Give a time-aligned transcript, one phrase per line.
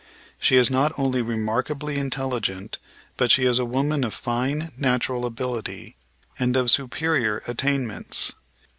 [0.39, 2.79] She is not only remarkably intelligent,
[3.17, 5.95] but she is a woman of fine natural ability
[6.39, 8.33] and of superior attainments.